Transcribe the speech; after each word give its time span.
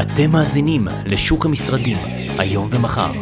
אתם 0.00 0.30
מאזינים 0.32 0.84
לשוק 1.06 1.46
המשרדים, 1.46 1.96
היום 2.38 2.68
ומחר. 2.72 3.12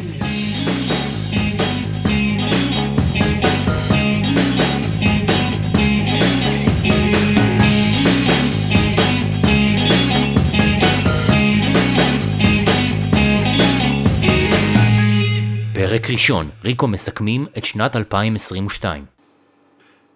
פרק 15.74 16.10
ראשון, 16.10 16.50
ריקו 16.64 16.86
מסכמים 16.86 17.46
את 17.58 17.64
שנת 17.64 17.96
2022. 17.96 19.04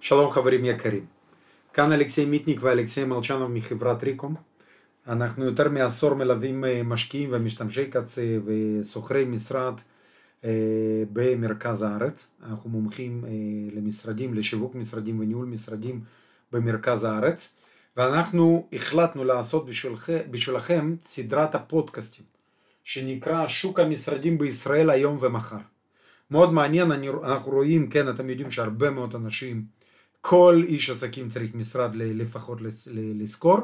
שלום 0.01 0.31
חברים 0.31 0.65
יקרים, 0.65 1.05
כאן 1.73 1.93
אלכסי 1.93 2.25
מיטניק 2.25 2.59
ואלכסי 2.63 3.05
מלצ'נוב 3.05 3.51
מחברת 3.51 4.05
ריקום. 4.05 4.48
אנחנו 5.09 5.45
יותר 5.45 5.69
מעשור 5.69 6.15
מלווים 6.15 6.65
אה, 6.65 6.83
משקיעים 6.85 7.29
ומשתמשי 7.33 7.87
קצה 7.87 8.37
ושוכרי 8.45 9.25
משרד 9.25 9.75
אה, 10.45 10.51
במרכז 11.13 11.83
הארץ. 11.83 12.27
אנחנו 12.43 12.71
מומחים 12.71 13.25
אה, 13.25 13.31
למשרדים, 13.77 14.35
לשיווק 14.35 14.75
משרדים 14.75 15.21
וניהול 15.21 15.47
משרדים 15.47 16.01
במרכז 16.53 17.05
הארץ. 17.05 17.55
ואנחנו 17.97 18.69
החלטנו 18.73 19.25
לעשות 19.25 19.67
בשבילכם, 19.67 20.19
בשבילכם 20.31 20.95
סדרת 21.05 21.55
הפודקאסטים 21.55 22.25
שנקרא 22.85 23.47
שוק 23.47 23.81
המשרדים 23.81 24.39
בישראל 24.39 24.91
היום 24.91 25.19
ומחר. 25.21 25.57
מאוד 26.31 26.53
מעניין, 26.53 26.93
אני, 26.93 27.09
אנחנו 27.09 27.53
רואים, 27.53 27.91
כן, 27.91 28.09
אתם 28.09 28.31
יודעים 28.31 28.51
שהרבה 28.51 28.91
מאוד 28.91 29.15
אנשים, 29.15 29.65
כל 30.21 30.63
איש 30.67 30.91
עסקים 30.91 31.29
צריך 31.29 31.55
משרד 31.55 31.91
לפחות 31.95 32.59
לשכור, 32.95 33.59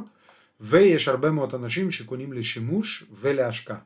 ויש 0.60 1.08
הרבה 1.08 1.30
מאוד 1.30 1.54
אנשים 1.54 1.90
שקונים 1.90 2.32
לשימוש 2.32 3.04
ולהשקעה. 3.12 3.78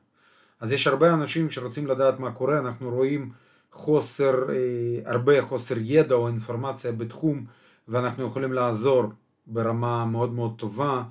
אז 0.61 0.73
יש 0.73 0.87
הרבה 0.87 1.15
אנשים 1.15 1.51
שרוצים 1.51 1.87
לדעת 1.87 2.21
מה 2.21 2.33
קורה, 2.33 2.59
אנחנו 2.59 2.91
רואים 2.91 3.33
חוסר, 3.73 4.51
אה, 4.51 5.13
הרבה 5.13 5.43
חוסר 5.43 5.75
ידע 5.79 6.15
או 6.15 6.29
אינפורמציה 6.29 6.93
בתחום, 6.93 7.45
ואנחנו 7.89 8.27
יכולים 8.27 8.53
לעזור 8.53 9.05
ברמה 9.47 10.05
מאוד 10.05 10.33
מאוד 10.33 10.55
טובה, 10.57 11.03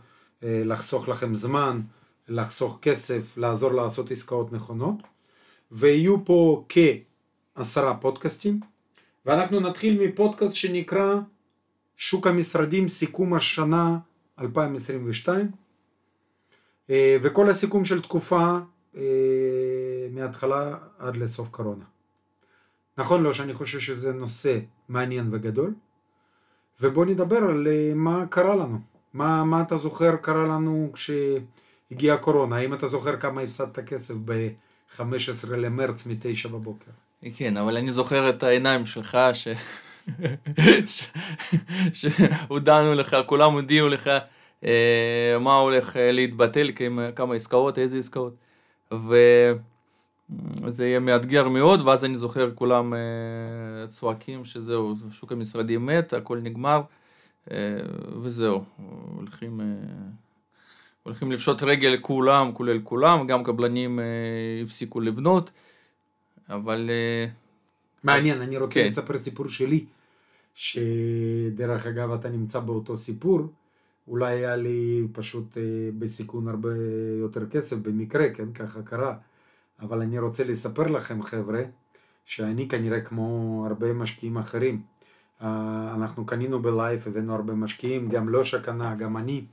אה, 0.43 0.61
לחסוך 0.65 1.09
לכם 1.09 1.35
זמן, 1.35 1.81
לחסוך 2.27 2.79
כסף, 2.81 3.37
לעזור 3.37 3.73
לעשות 3.73 4.11
עסקאות 4.11 4.53
נכונות. 4.53 4.95
ויהיו 5.71 6.25
פה 6.25 6.65
כעשרה 6.69 7.93
פודקאסטים, 7.93 8.59
ואנחנו 9.25 9.59
נתחיל 9.59 10.07
מפודקאסט 10.07 10.55
שנקרא 10.55 11.15
שוק 11.97 12.27
המשרדים 12.27 12.87
סיכום 12.87 13.33
השנה 13.33 13.97
2022 14.39 15.51
אה, 16.89 17.17
וכל 17.21 17.49
הסיכום 17.49 17.85
של 17.85 18.01
תקופה 18.01 18.57
אה, 18.97 19.01
מההתחלה 20.11 20.77
עד 20.99 21.17
לסוף 21.17 21.49
קורונה. 21.49 21.85
נכון 22.97 23.23
לא 23.23 23.33
שאני 23.33 23.53
חושב 23.53 23.79
שזה 23.79 24.13
נושא 24.13 24.59
מעניין 24.89 25.29
וגדול 25.31 25.73
ובוא 26.81 27.05
נדבר 27.05 27.37
על 27.37 27.67
אה, 27.67 27.91
מה 27.95 28.25
קרה 28.29 28.55
לנו, 28.55 28.79
מה, 29.13 29.43
מה 29.43 29.61
אתה 29.61 29.77
זוכר 29.77 30.15
קרה 30.15 30.47
לנו 30.47 30.91
כשהגיעה 30.93 32.15
הקורונה, 32.15 32.55
האם 32.55 32.73
אתה 32.73 32.87
זוכר 32.87 33.17
כמה 33.17 33.41
הפסדת 33.41 33.79
כסף 33.79 34.13
ב-15 34.25 35.01
למרץ 35.49 36.05
מ-9 36.05 36.47
בבוקר? 36.47 36.91
כן, 37.35 37.57
אבל 37.57 37.77
אני 37.77 37.91
זוכר 37.91 38.29
את 38.29 38.43
העיניים 38.43 38.85
שלך 38.85 39.17
ש... 39.33 39.47
שהודענו 41.93 42.95
לך, 42.95 43.17
כולם 43.25 43.53
הודיעו 43.53 43.89
לך 43.89 44.09
אה, 44.63 45.37
מה 45.39 45.55
הולך 45.55 45.97
אה, 45.97 46.11
להתבטל, 46.11 46.71
כמה 47.15 47.35
עסקאות, 47.35 47.77
איזה 47.77 47.97
עסקאות. 47.97 48.33
וזה 50.63 50.85
יהיה 50.85 50.99
מאתגר 50.99 51.47
מאוד, 51.49 51.87
ואז 51.87 52.05
אני 52.05 52.15
זוכר 52.15 52.51
כולם 52.55 52.93
אה, 52.93 53.87
צועקים 53.87 54.45
שזהו, 54.45 54.95
שוק 55.11 55.31
המשרדי 55.31 55.77
מת, 55.77 56.13
הכל 56.13 56.37
נגמר, 56.37 56.81
וזהו, 58.21 58.63
הולכים... 59.15 59.61
הולכים 61.03 61.31
לפשוט 61.31 61.63
רגל 61.63 61.97
כולם, 62.01 62.51
כולל 62.51 62.79
כולם, 62.83 63.27
גם 63.27 63.43
קבלנים 63.43 63.99
הפסיקו 64.63 64.99
לבנות, 64.99 65.51
אבל... 66.49 66.89
מעניין, 68.03 68.41
אני 68.41 68.57
רוצה 68.57 68.73
כן. 68.73 68.85
לספר 68.85 69.17
סיפור 69.17 69.47
שלי. 69.47 69.85
שדרך 70.57 71.87
אגב 71.87 72.11
אתה 72.11 72.29
נמצא 72.29 72.59
באותו 72.59 72.97
סיפור, 72.97 73.41
אולי 74.07 74.35
היה 74.35 74.55
לי 74.55 75.07
פשוט 75.11 75.57
אה, 75.57 75.89
בסיכון 75.99 76.47
הרבה 76.47 76.69
יותר 77.19 77.49
כסף 77.49 77.77
במקרה, 77.77 78.29
כן, 78.33 78.53
ככה 78.53 78.81
קרה. 78.81 79.17
אבל 79.79 80.01
אני 80.01 80.19
רוצה 80.19 80.43
לספר 80.43 80.87
לכם 80.87 81.21
חבר'ה, 81.21 81.61
שאני 82.25 82.67
כנראה 82.67 83.01
כמו 83.01 83.63
הרבה 83.69 83.93
משקיעים 83.93 84.37
אחרים, 84.37 84.81
אה, 85.41 85.93
אנחנו 85.95 86.25
קנינו 86.25 86.61
בלייב, 86.61 87.03
הבאנו 87.07 87.35
הרבה 87.35 87.53
משקיעים, 87.53 88.09
גם 88.09 88.29
לא 88.29 88.43
שקנה, 88.43 88.95
גם 88.95 89.17
אני. 89.17 89.45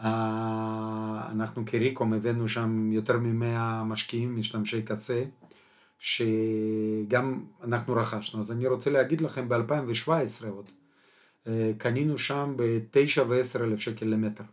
אה, 0.00 1.28
אנחנו 1.30 1.62
כריקום 1.66 2.12
הבאנו 2.12 2.48
שם 2.48 2.92
יותר 2.92 3.18
ממאה 3.18 3.84
משקיעים, 3.84 4.36
משתמשי 4.36 4.82
קצה. 4.82 5.24
שגם 5.98 7.44
אנחנו 7.62 7.94
רכשנו. 7.94 8.40
אז 8.40 8.52
אני 8.52 8.66
רוצה 8.66 8.90
להגיד 8.90 9.20
לכם, 9.20 9.48
ב-2017 9.48 10.46
עוד, 10.48 10.68
אה, 11.46 11.72
קנינו 11.78 12.18
שם 12.18 12.54
ב-9 12.56 13.20
ו-10 13.28 13.62
אלף 13.64 13.80
שקל 13.80 14.06
למטר. 14.06 14.44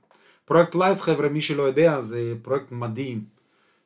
פרויקט 0.46 0.75
לייב, 0.75 1.00
חבר'ה, 1.00 1.29
מי 1.29 1.41
שלא 1.41 1.63
יודע, 1.63 2.02
זה 2.02 2.34
פרויקט 2.41 2.72
מדהים 2.72 3.24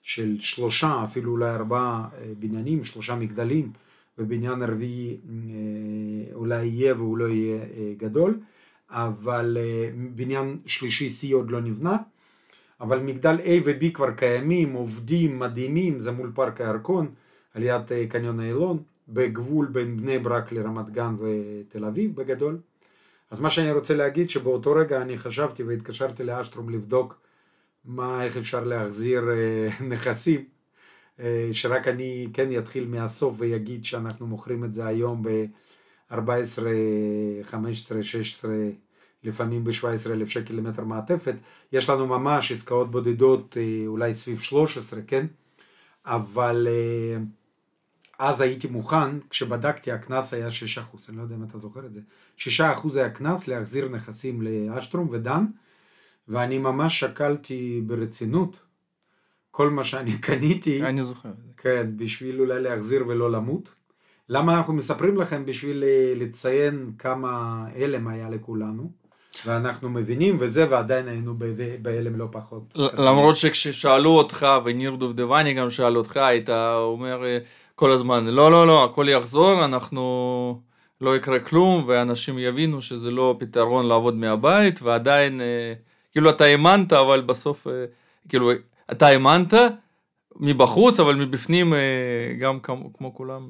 של 0.02 0.40
שלושה, 0.40 1.04
אפילו 1.04 1.32
אולי 1.32 1.50
ארבעה 1.50 2.08
אה, 2.18 2.32
בניינים, 2.40 2.84
שלושה 2.84 3.16
מגדלים, 3.16 3.72
ובניין 4.18 4.64
רביעי 4.64 5.18
אה, 5.50 6.34
אולי 6.34 6.66
יהיה 6.66 6.96
והוא 6.96 7.18
לא 7.18 7.28
יהיה 7.28 7.66
גדול, 7.98 8.40
אבל 8.90 9.58
בניין 10.16 10.60
שלישי 10.66 11.10
C 11.10 11.36
עוד 11.36 11.52
לא 11.52 11.62
נבנה. 11.62 11.98
אבל 12.82 13.00
מגדל 13.00 13.36
A 13.36 13.50
ו-B 13.66 13.92
כבר 13.94 14.12
קיימים, 14.12 14.74
עובדים 14.74 15.40
מדהימים, 15.40 16.00
זה 16.00 16.12
מול 16.12 16.32
פארק 16.36 16.62
הירקון. 16.62 17.12
על 17.56 17.64
יד 17.64 17.82
אה, 17.92 18.08
קניון 18.08 18.40
איילון, 18.40 18.84
בגבול 19.08 19.66
בין 19.66 19.98
בני 19.98 20.20
ברק 20.20 20.52
לרמת 20.52 20.90
גן 20.90 21.16
ותל 21.20 21.86
אביב 21.86 22.16
בגדול. 22.16 22.58
אז 23.32 23.40
מה 23.40 23.50
שאני 23.50 23.72
רוצה 23.72 23.96
להגיד 23.96 24.30
שבאותו 24.30 24.72
רגע 24.72 25.02
אני 25.02 25.18
חשבתי 25.18 25.64
והתקשרתי 25.64 26.24
לאשטרום 26.24 26.70
לבדוק 26.70 27.20
מה, 27.86 28.24
איך 28.24 28.38
אפשר 28.38 28.64
להחזיר 28.64 29.30
אה, 29.30 29.70
נכסים, 29.90 30.44
אה, 31.20 31.50
שרק 31.52 31.88
אני 31.88 32.28
כן 32.34 32.58
אתחיל 32.58 32.88
מהסוף 32.88 33.36
ויגיד 33.38 33.86
שאנחנו 33.86 34.28
מוכרים 34.28 34.64
את 34.64 34.74
זה 34.74 34.86
היום 34.86 35.24
ב-14, 35.24 36.16
15, 37.44 38.04
16, 38.04 38.52
לפעמים 39.24 39.64
ב-17 39.64 40.12
אלף 40.12 40.30
שקל 40.30 40.54
למטר 40.54 40.84
מעטפת. 40.84 41.36
יש 41.72 41.90
לנו 41.90 42.08
ממש 42.08 42.52
עסקאות 42.52 42.92
בודדות, 42.92 43.58
אולי 43.88 44.14
סביב 44.14 44.40
13, 44.40 45.02
כן? 45.08 45.26
אבל... 46.06 46.68
אז 48.20 48.42
הייתי 48.42 48.68
מוכן, 48.68 49.20
כשבדקתי 49.30 49.92
הקנס 49.92 50.34
היה 50.34 50.48
6%, 50.48 50.50
אני 51.10 51.18
לא 51.18 51.22
יודע 51.22 51.36
אם 51.36 51.44
אתה 51.44 51.58
זוכר 51.58 51.86
את 51.86 51.94
זה, 51.94 52.02
6% 52.38 52.42
היה 52.96 53.10
קנס 53.10 53.48
להחזיר 53.48 53.90
נכסים 53.90 54.42
לאשטרום 54.42 55.08
ודן, 55.12 55.46
ואני 56.28 56.58
ממש 56.58 57.00
שקלתי 57.00 57.82
ברצינות 57.86 58.60
כל 59.52 59.70
מה 59.70 59.84
שאני 59.84 60.18
קניתי, 60.28 60.84
אני 60.84 61.04
זוכר, 61.04 61.30
כן, 61.58 61.92
בשביל 61.98 62.40
אולי 62.40 62.62
להחזיר 62.62 63.08
ולא 63.08 63.32
למות. 63.32 63.72
למה 64.30 64.58
אנחנו 64.58 64.74
מספרים 64.74 65.18
לכם? 65.18 65.46
בשביל 65.46 65.84
אה, 65.84 66.14
לציין 66.16 66.92
כמה 66.98 67.64
הלם 67.76 68.08
היה 68.08 68.30
לכולנו. 68.30 68.92
ואנחנו 69.46 69.90
מבינים 69.90 70.38
וזה, 70.40 70.66
ועדיין 70.70 71.08
היינו 71.08 71.36
בהלם 71.82 72.16
לא 72.16 72.28
פחות. 72.32 72.64
למרות 72.98 73.36
שכששאלו 73.36 74.10
אותך, 74.10 74.48
וניר 74.66 74.96
דובדבני 74.96 75.54
גם 75.54 75.70
שאל 75.70 75.98
אותך, 75.98 76.18
היית 76.18 76.50
אומר, 76.76 77.24
כל 77.76 77.92
הזמן, 77.92 78.26
לא, 78.26 78.52
לא, 78.52 78.68
לא, 78.68 78.86
הכל 78.86 79.06
יחזור, 79.10 79.66
אנחנו, 79.66 80.62
לא 81.02 81.16
יקרה 81.16 81.40
כלום, 81.40 81.84
ואנשים 81.88 82.38
יבינו 82.38 82.82
שזה 82.82 83.12
לא 83.12 83.36
פתרון 83.40 83.86
לעבוד 83.86 84.16
מהבית, 84.16 84.82
ועדיין, 84.82 85.42
אה, 85.42 85.74
כאילו 86.12 86.30
אתה 86.30 86.44
האמנת, 86.44 86.94
אבל 86.94 87.22
בסוף, 87.22 87.68
אה, 87.68 87.86
כאילו, 88.30 88.52
אתה 88.92 89.08
האמנת 89.08 89.54
מבחוץ, 90.36 91.00
אבל 91.00 91.16
מבפנים, 91.16 91.74
אה, 91.74 92.34
גם 92.40 92.60
כמו, 92.60 92.94
כמו 92.94 93.16
כולם, 93.16 93.48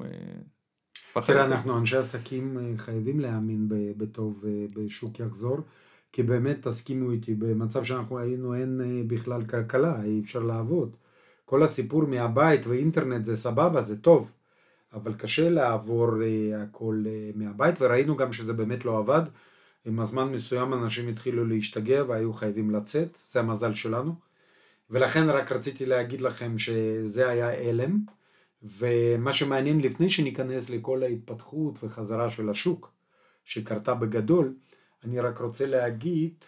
פחדת. 1.12 1.26
תראה, 1.26 1.46
אנחנו 1.46 1.78
אנשי 1.78 1.96
עסקים 1.96 2.58
חייבים 2.76 3.20
להאמין 3.20 3.68
בטוב 3.96 4.44
בשוק 4.74 5.20
יחזור. 5.20 5.58
כי 6.12 6.22
באמת 6.22 6.66
תסכימו 6.66 7.10
איתי, 7.10 7.34
במצב 7.34 7.84
שאנחנו 7.84 8.18
היינו 8.18 8.54
אין 8.54 8.80
בכלל 9.06 9.44
כלכלה, 9.44 10.02
אי 10.04 10.20
אפשר 10.24 10.42
לעבוד. 10.42 10.96
כל 11.46 11.62
הסיפור 11.62 12.06
מהבית 12.06 12.66
ואינטרנט 12.66 13.24
זה 13.24 13.36
סבבה, 13.36 13.82
זה 13.82 14.00
טוב, 14.00 14.30
אבל 14.92 15.14
קשה 15.14 15.50
לעבור 15.50 16.08
uh, 16.08 16.56
הכל 16.56 17.04
uh, 17.04 17.38
מהבית, 17.38 17.74
וראינו 17.80 18.16
גם 18.16 18.32
שזה 18.32 18.52
באמת 18.52 18.84
לא 18.84 18.98
עבד. 18.98 19.22
עם 19.84 20.00
הזמן 20.00 20.32
מסוים 20.32 20.74
אנשים 20.74 21.08
התחילו 21.08 21.44
להשתגע 21.44 22.04
והיו 22.08 22.32
חייבים 22.32 22.70
לצאת, 22.70 23.18
זה 23.26 23.40
המזל 23.40 23.74
שלנו. 23.74 24.14
ולכן 24.90 25.28
רק 25.28 25.52
רציתי 25.52 25.86
להגיד 25.86 26.20
לכם 26.20 26.58
שזה 26.58 27.28
היה 27.28 27.68
הלם, 27.68 27.98
ומה 28.62 29.32
שמעניין 29.32 29.80
לפני 29.80 30.08
שניכנס 30.08 30.70
לכל 30.70 31.02
ההתפתחות 31.02 31.84
וחזרה 31.84 32.30
של 32.30 32.50
השוק 32.50 32.92
שקרתה 33.44 33.94
בגדול, 33.94 34.54
אני 35.04 35.20
רק 35.20 35.38
רוצה 35.38 35.66
להגיד 35.66 36.44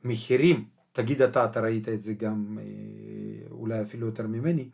שמחירים, 0.00 0.64
תגיד 0.94 1.22
אתה, 1.22 1.44
אתה 1.44 1.60
ראית 1.60 1.88
את 1.88 2.02
זה 2.02 2.14
גם 2.14 2.58
אה, 2.60 3.46
אולי 3.50 3.82
אפילו 3.82 4.06
יותר 4.06 4.26
ממני, 4.26 4.68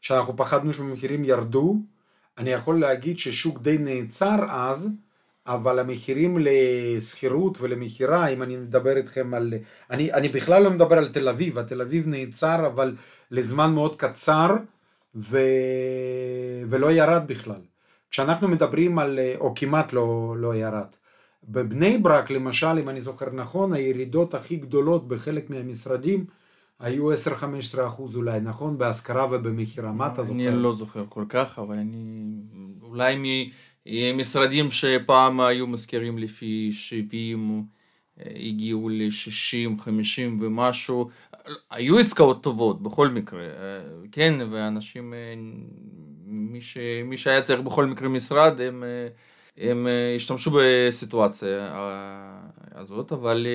שאנחנו 0.00 0.36
פחדנו 0.36 0.72
שמחירים 0.72 1.24
ירדו, 1.24 1.76
אני 2.38 2.50
יכול 2.50 2.80
להגיד 2.80 3.18
ששוק 3.18 3.58
די 3.58 3.78
נעצר 3.78 4.44
אז, 4.50 4.90
אבל 5.46 5.78
המחירים 5.78 6.36
לשכירות 6.40 7.60
ולמכירה, 7.60 8.26
אם 8.28 8.42
אני 8.42 8.56
מדבר 8.56 8.96
איתכם 8.96 9.34
על... 9.34 9.54
אני, 9.90 10.12
אני 10.12 10.28
בכלל 10.28 10.62
לא 10.62 10.70
מדבר 10.70 10.98
על 10.98 11.08
תל 11.08 11.28
אביב, 11.28 11.58
התל 11.58 11.82
אביב 11.82 12.08
נעצר 12.08 12.66
אבל 12.66 12.96
לזמן 13.30 13.74
מאוד 13.74 13.96
קצר 13.96 14.56
ו... 15.14 15.38
ולא 16.68 16.92
ירד 16.92 17.22
בכלל. 17.26 17.60
כשאנחנו 18.10 18.48
מדברים 18.48 18.98
על... 18.98 19.18
או 19.38 19.54
כמעט 19.54 19.92
לא, 19.92 20.34
לא 20.38 20.54
ירד. 20.54 20.88
בבני 21.48 21.98
ברק 21.98 22.30
למשל, 22.30 22.78
אם 22.78 22.88
אני 22.88 23.00
זוכר 23.00 23.30
נכון, 23.32 23.72
הירידות 23.72 24.34
הכי 24.34 24.56
גדולות 24.56 25.08
בחלק 25.08 25.50
מהמשרדים 25.50 26.24
היו 26.80 27.12
10-15 27.12 27.14
אחוז 27.86 28.16
אולי, 28.16 28.40
נכון? 28.40 28.78
בהשכרה 28.78 29.26
ובמכירה, 29.30 29.92
מה 29.92 30.06
אתה 30.06 30.22
זוכר? 30.22 30.48
אני 30.48 30.62
לא 30.62 30.72
זוכר 30.72 31.04
כל 31.08 31.24
כך, 31.28 31.58
אבל 31.58 31.76
אני... 31.76 31.94
אולי 32.82 33.50
ממשרדים 33.86 34.70
שפעם 34.70 35.40
היו 35.40 35.66
משכירים 35.66 36.18
לפי 36.18 36.72
70, 36.72 37.64
הגיעו 38.18 38.88
ל-60, 38.88 39.80
50 39.80 40.38
ומשהו. 40.40 41.08
היו 41.70 41.98
עסקאות 41.98 42.42
טובות 42.42 42.82
בכל 42.82 43.08
מקרה, 43.08 43.46
כן, 44.12 44.34
ואנשים, 44.50 45.14
מי, 46.24 46.60
ש, 46.60 46.78
מי 47.04 47.16
שהיה 47.16 47.42
צריך 47.42 47.60
בכל 47.60 47.86
מקרה 47.86 48.08
משרד, 48.08 48.60
הם, 48.60 48.84
הם 49.60 49.86
השתמשו 50.16 50.50
בסיטואציה 50.58 51.48
הזאת, 52.74 53.12
אבל 53.12 53.46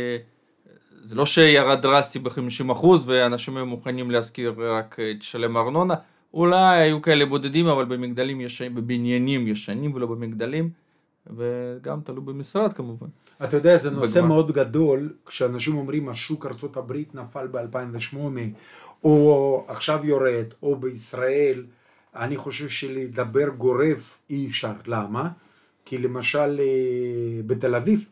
זה 1.03 1.15
לא 1.15 1.25
שירד 1.25 1.81
דרסטי 1.81 2.19
ב-50% 2.19 2.85
ואנשים 3.05 3.57
היו 3.57 3.65
מוכנים 3.65 4.11
להשכיר 4.11 4.55
רק 4.57 4.97
תשלם 5.19 5.57
ארנונה, 5.57 5.93
אולי 6.33 6.81
היו 6.81 7.01
כאלה 7.01 7.25
בודדים, 7.25 7.67
אבל 7.67 7.85
במגדלים 7.85 8.41
ישנים, 8.41 8.75
בבניינים 8.75 9.47
ישנים 9.47 9.91
ולא 9.93 10.07
במגדלים, 10.07 10.69
וגם 11.27 11.99
תלוי 12.03 12.23
במשרד 12.25 12.73
כמובן. 12.73 13.07
אתה 13.43 13.57
יודע, 13.57 13.77
זה 13.77 13.91
נושא 13.91 14.19
בגמר. 14.19 14.27
מאוד 14.27 14.51
גדול, 14.51 15.13
כשאנשים 15.25 15.77
אומרים 15.77 16.09
השוק 16.09 16.45
ארה"ב 16.45 16.93
נפל 17.13 17.47
ב-2008, 17.47 18.17
או 19.03 19.65
עכשיו 19.67 19.99
יורד, 20.03 20.45
או 20.63 20.75
בישראל, 20.75 21.65
אני 22.15 22.37
חושב 22.37 22.69
שלדבר 22.69 23.49
גורף 23.49 24.19
אי 24.29 24.47
אפשר. 24.47 24.73
למה? 24.85 25.29
כי 25.85 25.97
למשל 25.97 26.59
אה, 26.59 27.41
בתל 27.45 27.75
אביב, 27.75 28.09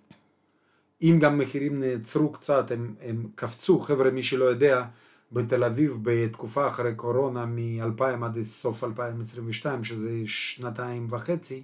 אם 1.02 1.18
גם 1.22 1.38
מחירים 1.38 1.80
נעצרו 1.80 2.32
קצת, 2.32 2.72
הם, 2.72 2.96
הם 3.02 3.26
קפצו, 3.36 3.80
חבר'ה, 3.80 4.12
מי 4.12 4.24
שלא 4.24 4.46
יודע, 4.46 4.84
בתל 5.32 5.64
אביב 5.64 5.98
בתקופה 6.04 6.68
אחרי 6.68 6.96
קורונה 6.96 7.46
מ-2000 7.46 8.26
עד 8.26 8.42
סוף 8.42 8.84
2022, 8.84 9.84
שזה 9.84 10.12
שנתיים 10.26 11.08
וחצי, 11.10 11.62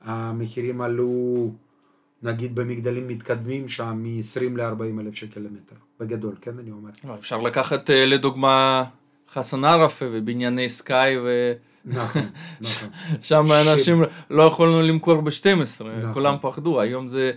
המחירים 0.00 0.80
עלו, 0.80 1.52
נגיד 2.22 2.54
במגדלים 2.54 3.08
מתקדמים 3.08 3.68
שם, 3.68 4.02
מ-20 4.02 4.56
ל-40 4.56 5.00
אלף 5.00 5.14
שקל 5.14 5.40
למטר, 5.40 5.76
בגדול, 6.00 6.34
כן, 6.40 6.58
אני 6.58 6.70
אומר. 6.70 6.90
אפשר 7.18 7.38
לקחת 7.38 7.90
אה, 7.90 8.06
לדוגמה 8.06 8.84
חסן 9.32 9.64
ערפה 9.64 10.06
ובנייני 10.12 10.68
סקאי 10.68 11.18
ו... 11.18 11.52
נכון, 11.84 12.22
נכון. 12.60 12.88
שם 13.20 13.46
אנשים 13.52 14.02
לא 14.30 14.42
יכולנו 14.42 14.82
למכור 14.82 15.20
ב-12, 15.20 15.50
נכון. 15.84 16.12
כולם 16.12 16.36
פחדו, 16.40 16.80
היום 16.80 17.08
זה... 17.08 17.32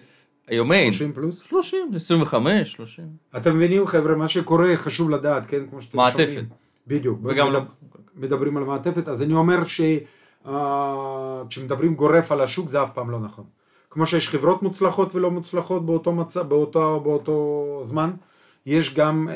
היום 0.48 0.72
אין. 0.72 0.92
30 0.94 1.13
פלוס? 1.13 1.39
30, 1.39 1.80
25, 1.95 2.72
30. 2.72 3.06
אתם 3.38 3.56
מבינים 3.56 3.88
חבר'ה, 3.88 4.16
מה 4.16 4.28
שקורה 4.28 4.75
חשוב 4.75 5.10
לדעת, 5.10 5.45
כן? 5.45 5.68
כמו 5.69 5.81
שאתם 5.81 5.98
מעטפת. 5.98 6.28
שומעים. 6.28 6.45
בדיוק. 6.88 7.19
וגם 7.24 7.48
מדבר, 7.48 7.63
מדברים 8.16 8.57
על 8.57 8.63
מעטפת, 8.63 9.07
אז 9.07 9.24
אני 9.24 9.33
אומר 9.33 9.63
שכשמדברים 10.44 11.92
uh, 11.92 11.95
גורף 11.95 12.31
על 12.31 12.42
השוק 12.42 12.69
זה 12.69 12.83
אף 12.83 12.94
פעם 12.94 13.10
לא 13.10 13.19
נכון. 13.19 13.45
כמו 13.90 14.06
שיש 14.06 14.30
חברות 14.30 14.63
מוצלחות 14.63 15.16
ולא 15.16 15.31
מוצלחות 15.31 15.86
באותו, 15.86 16.12
מצ... 16.12 16.38
באותו, 16.38 17.00
באותו 17.04 17.80
זמן, 17.83 18.12
יש 18.66 18.94
גם 18.94 19.28
uh, 19.30 19.31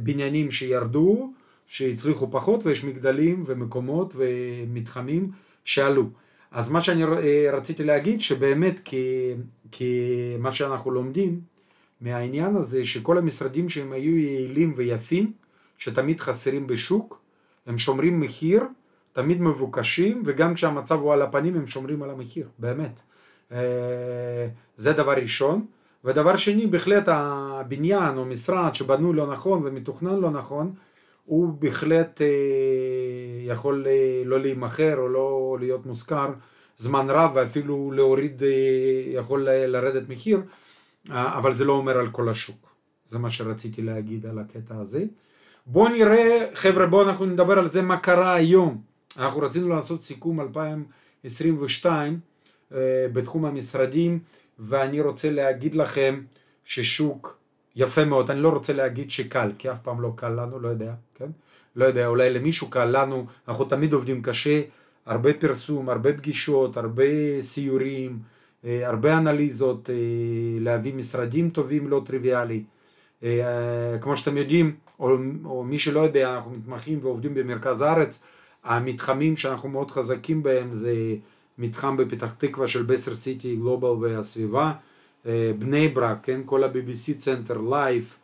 בניינים 0.00 0.50
שירדו, 0.50 1.32
שהצליחו 1.68 2.30
פחות, 2.30 2.66
ויש 2.66 2.84
מגדלים 2.84 3.42
ומקומות 3.46 4.14
ומתחמים 4.16 5.30
שעלו. 5.64 6.04
אז 6.50 6.70
מה 6.70 6.82
שאני 6.82 7.04
אה, 7.04 7.50
רציתי 7.52 7.84
להגיד, 7.84 8.20
שבאמת 8.20 8.88
כמה 9.72 10.52
שאנחנו 10.52 10.90
לומדים 10.90 11.40
מהעניין 12.00 12.56
הזה, 12.56 12.84
שכל 12.84 13.18
המשרדים 13.18 13.68
שהם 13.68 13.92
היו 13.92 14.16
יעילים 14.16 14.72
ויפים, 14.76 15.32
שתמיד 15.78 16.20
חסרים 16.20 16.66
בשוק, 16.66 17.20
הם 17.66 17.78
שומרים 17.78 18.20
מחיר, 18.20 18.62
תמיד 19.12 19.40
מבוקשים, 19.40 20.22
וגם 20.24 20.54
כשהמצב 20.54 21.00
הוא 21.00 21.12
על 21.12 21.22
הפנים 21.22 21.56
הם 21.56 21.66
שומרים 21.66 22.02
על 22.02 22.10
המחיר, 22.10 22.48
באמת. 22.58 23.00
אה, 23.52 24.48
זה 24.76 24.92
דבר 24.92 25.12
ראשון. 25.12 25.66
ודבר 26.04 26.36
שני, 26.36 26.66
בהחלט 26.66 27.04
הבניין 27.06 28.16
או 28.16 28.24
משרד 28.24 28.74
שבנו 28.74 29.12
לא 29.12 29.26
נכון 29.26 29.62
ומתוכנן 29.64 30.16
לא 30.16 30.30
נכון, 30.30 30.72
הוא 31.28 31.48
בהחלט 31.58 32.22
אה, 32.22 32.26
יכול 33.44 33.86
אה, 33.88 34.22
לא 34.24 34.40
להימכר 34.40 34.96
או 34.98 35.08
לא 35.08 35.56
להיות 35.60 35.86
מושכר 35.86 36.32
זמן 36.76 37.06
רב 37.10 37.30
ואפילו 37.34 37.92
להוריד, 37.92 38.42
אה, 38.42 38.48
יכול 39.06 39.48
לרדת 39.48 40.08
מחיר, 40.08 40.40
אבל 41.10 41.52
זה 41.52 41.64
לא 41.64 41.72
אומר 41.72 41.98
על 41.98 42.10
כל 42.10 42.28
השוק. 42.28 42.68
זה 43.06 43.18
מה 43.18 43.30
שרציתי 43.30 43.82
להגיד 43.82 44.26
על 44.26 44.38
הקטע 44.38 44.76
הזה. 44.80 45.04
בואו 45.66 45.88
נראה, 45.88 46.46
חבר'ה, 46.54 46.86
בואו 46.86 47.08
אנחנו 47.08 47.26
נדבר 47.26 47.58
על 47.58 47.68
זה 47.68 47.82
מה 47.82 47.96
קרה 47.96 48.34
היום. 48.34 48.80
אנחנו 49.16 49.40
רצינו 49.40 49.68
לעשות 49.68 50.02
סיכום 50.02 50.40
2022 50.40 52.20
בתחום 53.12 53.44
המשרדים, 53.44 54.18
ואני 54.58 55.00
רוצה 55.00 55.30
להגיד 55.30 55.74
לכם 55.74 56.20
ששוק 56.64 57.37
יפה 57.76 58.04
מאוד, 58.04 58.30
אני 58.30 58.40
לא 58.40 58.48
רוצה 58.48 58.72
להגיד 58.72 59.10
שקל, 59.10 59.52
כי 59.58 59.70
אף 59.70 59.78
פעם 59.78 60.00
לא 60.00 60.12
קל 60.16 60.28
לנו, 60.28 60.60
לא 60.60 60.68
יודע, 60.68 60.94
כן? 61.14 61.30
לא 61.76 61.84
יודע, 61.84 62.06
אולי 62.06 62.30
למישהו 62.30 62.70
קל 62.70 63.02
לנו, 63.02 63.26
אנחנו 63.48 63.64
תמיד 63.64 63.92
עובדים 63.92 64.22
קשה, 64.22 64.62
הרבה 65.06 65.34
פרסום, 65.34 65.88
הרבה 65.88 66.12
פגישות, 66.12 66.76
הרבה 66.76 67.04
סיורים, 67.40 68.18
אה, 68.64 68.88
הרבה 68.88 69.18
אנליזות, 69.18 69.90
אה, 69.90 69.94
להביא 70.60 70.94
משרדים 70.94 71.50
טובים 71.50 71.88
לא 71.88 72.02
טריוויאלי. 72.06 72.62
אה, 73.22 73.98
כמו 74.00 74.16
שאתם 74.16 74.36
יודעים, 74.36 74.76
או, 75.00 75.16
או 75.44 75.64
מי 75.64 75.78
שלא 75.78 76.00
יודע, 76.00 76.34
אנחנו 76.34 76.50
מתמחים 76.50 76.98
ועובדים 77.02 77.34
במרכז 77.34 77.82
הארץ, 77.82 78.22
המתחמים 78.64 79.36
שאנחנו 79.36 79.68
מאוד 79.68 79.90
חזקים 79.90 80.42
בהם 80.42 80.74
זה 80.74 80.94
מתחם 81.58 81.96
בפתח 81.96 82.32
תקווה 82.32 82.66
של 82.66 82.82
בסר 82.82 83.14
סיטי 83.14 83.56
גלובל 83.56 83.88
והסביבה, 83.88 84.72
בני 85.58 85.88
ברק, 85.88 86.18
כן, 86.22 86.40
כל 86.44 86.64
ה-BBC 86.64 87.18
צנטר, 87.18 87.60
לייף, 87.70 88.18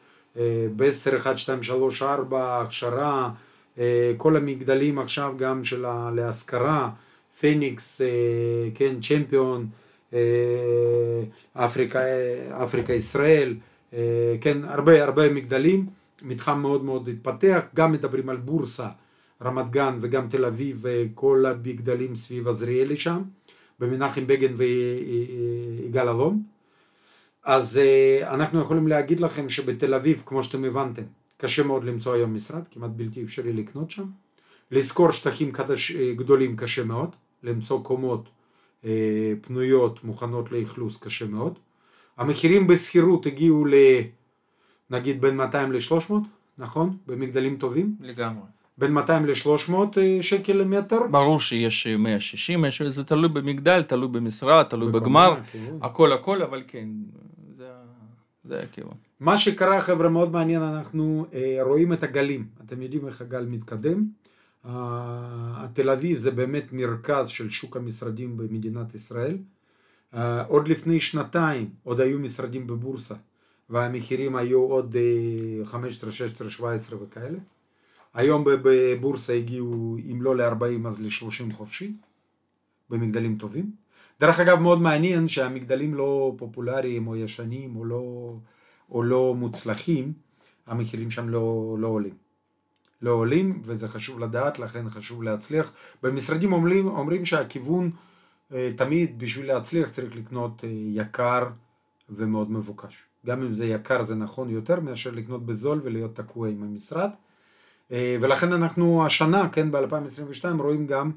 בסר 0.76 1.16
1, 1.16 1.38
2, 1.38 1.62
3, 1.62 2.02
4, 2.02 2.60
הכשרה, 2.60 3.30
כל 4.16 4.36
המגדלים 4.36 4.98
עכשיו 4.98 5.34
גם 5.38 5.64
של 5.64 5.86
להשכרה, 6.14 6.90
פניקס, 7.40 8.00
כן, 8.74 8.94
צ'מפיון, 9.00 9.66
אפריקה, 11.54 12.00
אפריקה 12.50 12.92
ישראל, 12.92 13.54
כן, 14.40 14.58
הרבה 14.64 15.04
הרבה 15.04 15.30
מגדלים, 15.30 15.86
מתחם 16.22 16.60
מאוד 16.60 16.84
מאוד 16.84 17.08
התפתח, 17.08 17.64
גם 17.74 17.92
מדברים 17.92 18.28
על 18.28 18.36
בורסה, 18.36 18.88
רמת 19.42 19.70
גן 19.70 19.98
וגם 20.00 20.28
תל 20.28 20.44
אביב 20.44 20.78
וכל 20.82 21.44
המגדלים 21.46 22.16
סביב 22.16 22.48
עזריאלי 22.48 22.96
שם, 22.96 23.22
במנחם 23.80 24.26
בגין 24.26 24.54
ויגאל 24.56 26.08
אלון. 26.08 26.42
אז 27.44 27.80
אנחנו 28.22 28.60
יכולים 28.60 28.88
להגיד 28.88 29.20
לכם 29.20 29.48
שבתל 29.48 29.94
אביב, 29.94 30.22
כמו 30.26 30.42
שאתם 30.42 30.64
הבנתם, 30.64 31.02
קשה 31.36 31.62
מאוד 31.62 31.84
למצוא 31.84 32.14
היום 32.14 32.34
משרד, 32.34 32.62
כמעט 32.70 32.90
בלתי 32.96 33.22
אפשרי 33.22 33.52
לקנות 33.52 33.90
שם. 33.90 34.04
לשכור 34.70 35.10
שטחים 35.10 35.52
קדש, 35.52 35.92
גדולים 35.92 36.56
קשה 36.56 36.84
מאוד, 36.84 37.10
למצוא 37.42 37.84
קומות 37.84 38.28
אה, 38.84 39.32
פנויות 39.40 40.04
מוכנות 40.04 40.52
לאכלוס 40.52 41.02
קשה 41.02 41.26
מאוד. 41.26 41.58
המחירים 42.16 42.66
בשכירות 42.66 43.26
הגיעו 43.26 43.64
ל... 43.64 43.74
נגיד 44.90 45.20
בין 45.20 45.36
200 45.36 45.72
ל-300, 45.72 46.12
נכון? 46.58 46.96
במגדלים 47.06 47.56
טובים. 47.56 47.96
לגמרי. 48.00 48.42
בין 48.78 48.92
200 48.92 49.26
ל-300 49.26 49.72
אה, 49.96 50.18
שקל 50.20 50.52
למטר. 50.52 51.06
ברור 51.10 51.40
שיש 51.40 51.86
160, 51.86 52.64
יש, 52.64 52.82
זה 52.82 53.04
תלוי 53.04 53.28
במגדל, 53.28 53.82
תלוי 53.82 54.08
במשרד, 54.08 54.62
תלוי 54.62 54.92
בגמר, 54.92 55.34
כן. 55.52 55.76
הכל 55.82 56.12
הכל, 56.12 56.42
אבל 56.42 56.62
כן, 56.68 56.88
זה 58.44 58.60
הכיוון. 58.62 58.94
מה 59.20 59.38
שקרה 59.38 59.80
חבר'ה 59.80 60.08
מאוד 60.08 60.32
מעניין, 60.32 60.62
אנחנו 60.62 61.26
אה, 61.32 61.58
רואים 61.62 61.92
את 61.92 62.02
הגלים, 62.02 62.46
אתם 62.64 62.82
יודעים 62.82 63.06
איך 63.06 63.20
הגל 63.20 63.46
מתקדם. 63.46 64.04
אה, 64.66 65.66
תל 65.72 65.90
אביב 65.90 66.18
זה 66.18 66.30
באמת 66.30 66.72
מרכז 66.72 67.28
של 67.28 67.50
שוק 67.50 67.76
המשרדים 67.76 68.36
במדינת 68.36 68.94
ישראל. 68.94 69.38
אה, 70.14 70.44
עוד 70.44 70.68
לפני 70.68 71.00
שנתיים 71.00 71.70
עוד 71.82 72.00
היו 72.00 72.18
משרדים 72.18 72.66
בבורסה 72.66 73.14
והמחירים 73.70 74.36
היו 74.36 74.60
עוד 74.60 74.96
אה, 74.96 75.64
15, 75.64 76.12
16, 76.12 76.50
17 76.50 77.02
וכאלה. 77.02 77.38
היום 78.14 78.44
בבורסה 78.46 79.32
הגיעו 79.32 79.96
אם 80.10 80.22
לא 80.22 80.36
ל-40 80.36 80.86
אז 80.86 81.00
ל-30 81.00 81.54
חופשי 81.54 81.92
במגדלים 82.90 83.36
טובים. 83.36 83.83
דרך 84.21 84.40
אגב 84.40 84.59
מאוד 84.59 84.80
מעניין 84.80 85.28
שהמגדלים 85.28 85.94
לא 85.94 86.33
פופולריים 86.37 87.06
או 87.06 87.16
ישנים 87.16 87.76
או 87.76 87.85
לא, 87.85 88.35
או 88.90 89.02
לא 89.02 89.35
מוצלחים, 89.35 90.12
המחירים 90.66 91.11
שם 91.11 91.28
לא, 91.28 91.76
לא 91.78 91.87
עולים. 91.87 92.14
לא 93.02 93.11
עולים 93.11 93.62
וזה 93.64 93.88
חשוב 93.88 94.21
לדעת, 94.21 94.59
לכן 94.59 94.90
חשוב 94.90 95.23
להצליח. 95.23 95.73
במשרדים 96.02 96.52
אומרים, 96.52 96.88
אומרים 96.88 97.25
שהכיוון 97.25 97.90
אה, 98.52 98.71
תמיד 98.76 99.18
בשביל 99.18 99.47
להצליח 99.47 99.90
צריך 99.90 100.16
לקנות 100.16 100.64
אה, 100.64 100.71
יקר 100.73 101.47
ומאוד 102.11 102.50
מבוקש. 102.50 103.04
גם 103.26 103.42
אם 103.42 103.54
זה 103.54 103.66
יקר 103.66 104.02
זה 104.02 104.14
נכון 104.14 104.50
יותר 104.50 104.80
מאשר 104.80 105.11
לקנות 105.11 105.47
בזול 105.47 105.80
ולהיות 105.85 106.16
תקוע 106.16 106.49
עם 106.49 106.62
המשרד. 106.62 107.11
אה, 107.92 108.16
ולכן 108.21 108.52
אנחנו 108.52 109.06
השנה, 109.06 109.49
כן, 109.49 109.71
ב-2022 109.71 110.62
רואים 110.62 110.87
גם 110.87 111.11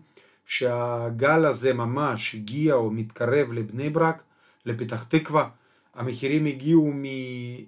שהגל 0.48 1.46
הזה 1.46 1.74
ממש 1.74 2.36
הגיע 2.36 2.74
או 2.74 2.92
מתקרב 2.92 3.54
לבני 3.54 3.90
ברק, 3.90 4.22
לפתח 4.66 5.04
תקווה. 5.04 5.50
המחירים 5.96 6.46
הגיעו 6.46 6.92
מ... 6.94 7.04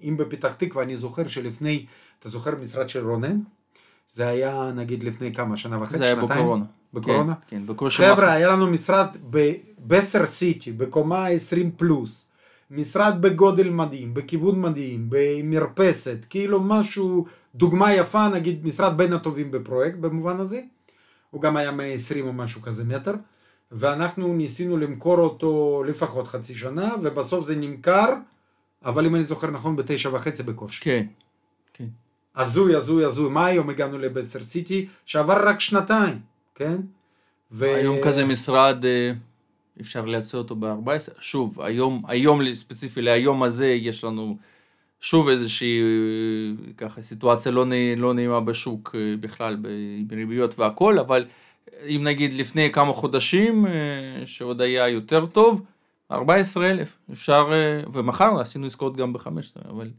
אם 0.04 0.18
בפתח 0.18 0.54
תקווה, 0.54 0.84
אני 0.84 0.98
זוכר 0.98 1.28
שלפני, 1.28 1.86
אתה 2.20 2.30
זוכר 2.30 2.56
משרד 2.62 2.90
של 2.90 3.10
רונן? 3.10 3.40
זה 4.14 4.28
היה 4.28 4.72
נגיד 4.76 5.04
לפני 5.04 5.34
כמה, 5.34 5.58
שנה 5.58 5.82
וחצי, 5.82 5.98
זה 5.98 6.04
היה 6.04 6.16
שנתיים? 6.16 6.40
בקורונה. 6.40 6.66
בקורונה? 6.94 7.34
כן, 7.34 7.58
כן 7.58 7.66
בקושי 7.66 8.04
חבר'ה. 8.10 8.32
היה 8.32 8.50
לנו 8.50 8.72
משרד 8.72 9.08
בבסר 9.30 10.26
סיטי, 10.26 10.72
בקומה 10.72 11.28
20 11.28 11.72
פלוס, 11.72 12.26
משרד 12.72 13.22
בגודל 13.22 13.70
מדהים, 13.70 14.14
בכיוון 14.14 14.62
מדהים, 14.62 15.06
במרפסת, 15.10 16.18
כאילו 16.30 16.62
משהו, 16.62 17.26
דוגמה 17.56 17.94
יפה, 17.94 18.30
נגיד 18.30 18.66
משרד 18.66 18.98
בין 18.98 19.14
הטובים 19.14 19.52
בפרויקט 19.52 19.98
במובן 19.98 20.40
הזה, 20.40 20.62
הוא 21.32 21.42
גם 21.42 21.58
היה 21.58 21.72
120 21.72 22.28
או 22.28 22.34
משהו 22.34 22.62
כזה 22.62 22.84
מטר, 22.84 23.14
ואנחנו 23.72 24.34
ניסינו 24.34 24.78
למכור 24.78 25.18
אותו 25.18 25.84
לפחות 25.88 26.28
חצי 26.28 26.56
שנה, 26.56 26.96
ובסוף 27.02 27.48
זה 27.48 27.56
נמכר, 27.56 28.14
אבל 28.86 29.06
אם 29.06 29.16
אני 29.16 29.24
זוכר 29.24 29.52
נכון, 29.52 29.76
בתשע 29.76 30.10
וחצי 30.14 30.44
בקושי. 30.44 30.84
כן, 30.84 31.06
כן. 31.74 31.88
הזוי, 32.36 32.76
הזוי, 32.76 33.06
הזוי. 33.06 33.30
מה 33.30 33.46
היום 33.46 33.70
הגענו 33.70 33.98
לבסר 33.98 34.44
סיטי, 34.44 34.88
שעבר 35.06 35.48
רק 35.48 35.60
שנתיים, 35.60 36.20
כן? 36.56 36.78
ו... 37.52 37.76
היום 37.76 37.98
כזה 38.04 38.26
משרד, 38.26 38.86
אה, 38.86 39.12
אפשר 39.82 40.06
לייצא 40.06 40.38
אותו 40.38 40.56
ב-14. 40.56 41.12
שוב, 41.20 41.62
היום, 41.62 42.04
היום 42.08 42.54
ספציפי 42.54 43.02
להיום 43.02 43.44
הזה, 43.44 43.68
יש 43.68 44.04
לנו 44.04 44.38
שוב 45.02 45.30
איזושהי 45.30 45.82
אה, 45.82 46.74
ככה 46.78 47.02
סיטואציה 47.02 47.52
לא, 47.52 47.66
נעי, 47.66 47.96
לא 47.96 48.14
נעימה 48.14 48.40
בשוק 48.40 48.96
אה, 48.96 49.16
בכלל, 49.20 49.58
בריביות 50.08 50.60
והכל, 50.60 51.00
אבל 51.00 51.26
אם 51.84 52.02
נגיד 52.04 52.34
לפני 52.34 52.72
כמה 52.72 52.94
חודשים, 52.94 53.66
אה, 53.68 53.72
שעוד 54.26 54.62
היה 54.62 54.88
יותר 54.88 55.26
טוב, 55.26 55.62
14,000, 56.12 56.98
אפשר, 57.12 57.50
אה, 57.52 57.92
ומחר 57.94 58.40
עשינו 58.40 58.66
עסקאות 58.66 58.98
גם 58.98 59.14
ב-15, 59.14 59.70
אבל 59.70 59.90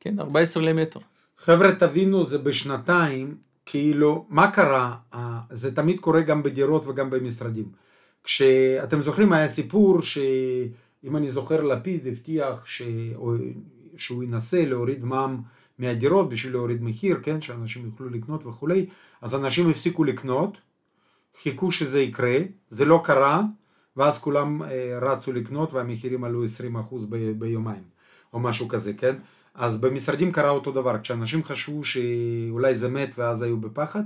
כן, 0.00 0.20
14 0.20 0.62
למטר. 0.62 1.00
חבר'ה, 1.38 1.74
תבינו, 1.74 2.24
זה 2.24 2.38
בשנתיים, 2.38 3.34
כאילו, 3.66 4.24
מה 4.28 4.50
קרה? 4.50 4.94
אה, 5.14 5.38
זה 5.50 5.76
תמיד 5.76 6.00
קורה 6.00 6.20
גם 6.20 6.42
בדירות 6.42 6.86
וגם 6.86 7.10
במשרדים. 7.10 7.64
כשאתם 8.24 9.02
זוכרים, 9.02 9.32
היה 9.32 9.48
סיפור 9.48 10.02
שאם 10.02 11.16
אני 11.16 11.30
זוכר, 11.30 11.62
לפיד 11.62 12.06
הבטיח 12.06 12.66
ש... 12.66 12.82
או- 13.14 13.34
שהוא 14.02 14.22
ינסה 14.22 14.64
להוריד 14.64 15.04
מע"מ 15.04 15.42
מהדירות 15.78 16.28
בשביל 16.28 16.52
להוריד 16.52 16.82
מחיר, 16.82 17.18
כן, 17.22 17.40
שאנשים 17.40 17.84
יוכלו 17.86 18.08
לקנות 18.08 18.46
וכולי, 18.46 18.86
אז 19.22 19.34
אנשים 19.34 19.70
הפסיקו 19.70 20.04
לקנות, 20.04 20.58
חיכו 21.42 21.70
שזה 21.70 22.00
יקרה, 22.00 22.36
זה 22.70 22.84
לא 22.84 23.00
קרה, 23.04 23.42
ואז 23.96 24.18
כולם 24.18 24.62
אה, 24.62 24.98
רצו 25.02 25.32
לקנות 25.32 25.72
והמחירים 25.72 26.24
עלו 26.24 26.44
20% 26.44 26.48
ב- 27.08 27.32
ביומיים, 27.38 27.82
או 28.32 28.40
משהו 28.40 28.68
כזה, 28.68 28.92
כן? 28.92 29.16
אז 29.54 29.80
במשרדים 29.80 30.32
קרה 30.32 30.50
אותו 30.50 30.72
דבר, 30.72 30.98
כשאנשים 30.98 31.44
חשבו 31.44 31.84
שאולי 31.84 32.74
זה 32.74 32.88
מת 32.88 33.14
ואז 33.18 33.42
היו 33.42 33.56
בפחד, 33.56 34.02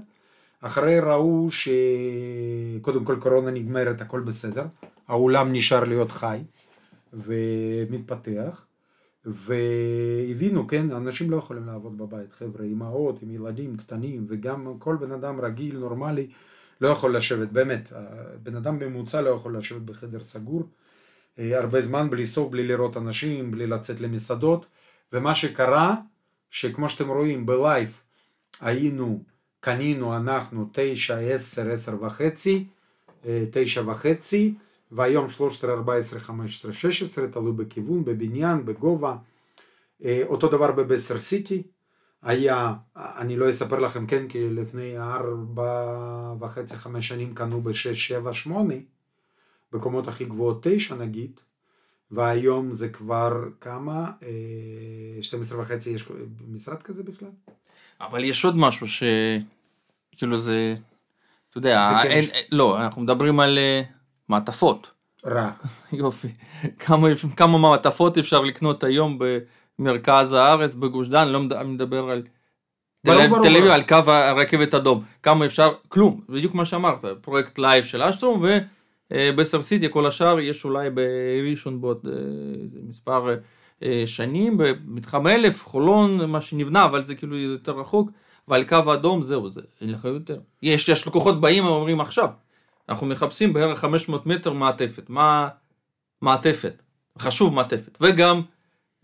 אחרי 0.61 1.01
ראו 1.01 1.49
שקודם 1.51 3.05
כל 3.05 3.17
קורונה 3.21 3.51
נגמרת, 3.51 4.01
הכל 4.01 4.21
בסדר, 4.21 4.67
העולם 5.09 5.53
נשאר 5.53 5.85
להיות 5.85 6.13
חי 6.13 6.39
ומתפתח, 7.13 8.65
והבינו, 9.27 10.67
כן, 10.67 10.93
אנשים 10.93 11.31
לא 11.31 11.37
יכולים 11.37 11.67
לעבוד 11.67 11.99
בבית, 11.99 12.33
חבר'ה, 12.33 12.65
אימהות 12.65 13.23
עם 13.23 13.31
ילדים 13.31 13.77
קטנים, 13.77 14.27
וגם 14.29 14.75
כל 14.79 14.97
בן 14.97 15.13
אדם 15.13 15.41
רגיל, 15.41 15.79
נורמלי, 15.79 16.27
לא 16.81 16.89
יכול 16.89 17.17
לשבת, 17.17 17.49
באמת, 17.49 17.93
בן 18.43 18.57
אדם 18.57 18.79
ממוצע 18.79 19.21
לא 19.21 19.31
יכול 19.31 19.57
לשבת 19.57 19.83
בחדר 19.83 20.21
סגור 20.21 20.63
אה, 21.39 21.59
הרבה 21.59 21.81
זמן, 21.81 22.11
בלי 22.11 22.27
סוף, 22.27 22.51
בלי 22.51 22.67
לראות 22.67 22.97
אנשים, 22.97 23.51
בלי 23.51 23.67
לצאת 23.67 24.01
למסעדות, 24.01 24.67
ומה 25.13 25.35
שקרה, 25.35 25.97
שכמו 26.51 26.89
שאתם 26.89 27.09
רואים 27.09 27.47
בלייב, 27.47 28.03
היינו, 28.61 29.23
קנינו 29.61 30.17
אנחנו 30.17 30.69
תשע, 30.73 31.19
עשר, 31.19 31.71
עשר 31.71 32.05
וחצי, 32.05 32.65
אה, 33.27 33.45
תשע 33.51 33.83
וחצי, 33.87 34.55
והיום 34.93 35.31
13, 35.31 35.73
14, 35.73 36.21
15, 36.21 36.73
16, 36.73 37.27
תלוי 37.27 37.53
בכיוון, 37.53 38.05
בבניין, 38.05 38.65
בגובה. 38.65 39.17
אה, 40.05 40.23
אותו 40.27 40.49
דבר 40.49 40.73
בבסר 40.73 41.19
סיטי, 41.19 41.63
היה, 42.23 42.75
אני 42.97 43.37
לא 43.37 43.51
אספר 43.51 43.79
לכם, 43.79 44.07
כן, 44.07 44.29
כי 44.29 44.51
לפני 44.51 44.99
ארבע 44.99 46.35
וחצי, 46.41 46.77
חמש 46.77 47.09
שנים 47.09 47.35
קנו 47.35 47.63
בשש, 47.63 48.09
שבע, 48.09 48.33
שמונה, 48.33 48.75
בקומות 49.73 50.09
הכי 50.09 50.25
גבוהות 50.25 50.67
תשע 50.69 50.95
נגיד, 50.95 51.41
והיום 52.11 52.75
זה 52.75 52.89
כבר 52.89 53.33
כמה? 53.61 54.11
אה, 54.23 55.23
12 55.23 55.61
וחצי 55.61 55.91
יש 55.91 56.09
משרד 56.49 56.83
כזה 56.83 57.03
בכלל? 57.03 57.29
אבל 58.01 58.25
יש 58.25 58.45
עוד 58.45 58.57
משהו 58.59 58.89
ש... 58.89 59.03
כאילו 60.17 60.37
זה... 60.37 60.75
אתה 61.51 61.59
יודע, 61.59 61.89
זה 61.89 61.95
כן 62.03 62.11
אין, 62.11 62.25
לא, 62.53 62.81
אנחנו 62.81 63.03
מדברים 63.03 63.41
על 63.41 63.59
אה, 63.59 63.83
מעטפות. 64.29 64.91
רק. 65.25 65.63
יופי. 65.93 66.29
כמה, 66.79 67.09
כמה 67.37 67.59
מעטפות 67.59 68.19
אפשר 68.19 68.41
לקנות 68.41 68.85
היום 68.85 69.19
במרכז 69.79 70.33
הארץ, 70.33 70.75
בגוש 70.75 71.09
דן, 71.09 71.29
לא 71.29 71.41
מדבר 71.65 72.11
על... 72.11 72.23
תל 73.07 73.13
ברור, 73.13 73.25
אביב, 73.25 73.31
ברור, 73.31 73.45
תל 73.45 73.57
אביב. 73.57 73.71
על 73.71 73.83
קו 73.83 74.11
הרכבת 74.11 74.75
אדום. 74.75 75.05
כמה 75.23 75.47
אפשר? 75.47 75.73
כלום. 75.89 76.21
בדיוק 76.29 76.55
מה 76.55 76.65
שאמרת. 76.65 77.05
פרויקט 77.21 77.59
לייב 77.59 77.85
של 77.85 78.03
אשטרום 78.03 78.45
ובסר 79.11 79.63
סיטי, 79.63 79.87
כל 79.91 80.07
השאר 80.07 80.41
יש 80.41 80.65
אולי 80.65 80.89
בראשון 80.91 81.81
בעוד 81.81 82.07
אה, 82.07 82.13
מספר 82.89 83.37
אה, 83.83 84.03
שנים, 84.07 84.59
במתחם 84.59 85.27
אלף, 85.27 85.65
חולון, 85.65 86.31
מה 86.31 86.41
שנבנה, 86.41 86.85
אבל 86.85 87.03
זה 87.03 87.15
כאילו 87.15 87.37
יותר 87.37 87.73
רחוק. 87.73 88.11
ועל 88.49 88.65
קו 88.65 88.77
האדום 88.87 89.23
זהו, 89.23 89.49
זה, 89.49 89.61
אין 89.81 89.93
לך 89.93 90.05
יותר. 90.05 90.39
יש, 90.63 90.89
יש 90.89 91.07
לקוחות 91.07 91.41
באים 91.41 91.65
ואומרים 91.65 92.01
עכשיו, 92.01 92.29
אנחנו 92.89 93.07
מחפשים 93.07 93.53
בערך 93.53 93.79
500 93.79 94.27
מטר 94.27 94.53
מעטפת. 94.53 95.11
מה 95.11 95.49
מעטפת? 96.23 96.83
חשוב 97.19 97.55
מעטפת. 97.55 97.99
וגם 98.01 98.41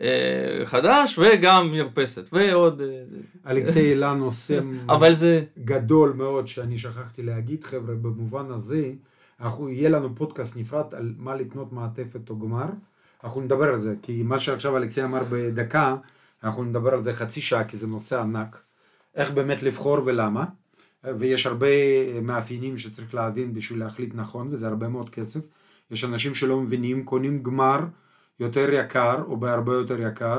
אה, 0.01 0.65
חדש 0.65 1.19
וגם 1.19 1.71
מרפסת 1.71 2.29
ועוד... 2.33 2.81
אה, 2.81 3.51
אלכסי 3.51 3.89
העלה 3.89 4.13
נושא 4.13 4.59
אבל 4.89 5.13
זה... 5.13 5.43
גדול 5.63 6.13
מאוד 6.13 6.47
שאני 6.47 6.77
שכחתי 6.77 7.23
להגיד, 7.23 7.63
חבר'ה, 7.63 7.95
במובן 7.95 8.51
הזה, 8.51 8.91
אנחנו, 9.39 9.69
יהיה 9.69 9.89
לנו 9.89 10.15
פודקאסט 10.15 10.57
נפרד 10.57 10.95
על 10.95 11.13
מה 11.17 11.35
לקנות 11.35 11.73
מעטפת 11.73 12.29
או 12.29 12.39
גמר. 12.39 12.65
אנחנו 13.23 13.41
נדבר 13.41 13.69
על 13.69 13.79
זה, 13.79 13.95
כי 14.01 14.23
מה 14.23 14.39
שעכשיו 14.39 14.77
אלכסי 14.77 15.03
אמר 15.03 15.23
בדקה, 15.29 15.95
אנחנו 16.43 16.63
נדבר 16.63 16.93
על 16.93 17.03
זה 17.03 17.13
חצי 17.13 17.41
שעה, 17.41 17.63
כי 17.63 17.77
זה 17.77 17.87
נושא 17.87 18.21
ענק. 18.21 18.61
איך 19.15 19.31
באמת 19.31 19.63
לבחור 19.63 19.99
ולמה. 20.05 20.45
ויש 21.17 21.45
הרבה 21.45 21.67
מאפיינים 22.21 22.77
שצריך 22.77 23.15
להבין 23.15 23.53
בשביל 23.53 23.79
להחליט 23.79 24.15
נכון, 24.15 24.47
וזה 24.51 24.67
הרבה 24.67 24.87
מאוד 24.87 25.09
כסף. 25.09 25.39
יש 25.91 26.03
אנשים 26.03 26.35
שלא 26.35 26.61
מבינים, 26.61 27.03
קונים 27.03 27.43
גמר 27.43 27.79
יותר 28.39 28.69
יקר, 28.73 29.23
או 29.27 29.37
בהרבה 29.37 29.73
יותר 29.73 30.01
יקר, 30.01 30.37